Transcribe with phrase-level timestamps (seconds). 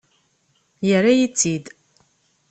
[0.87, 1.65] Yerra-yi-tt-id.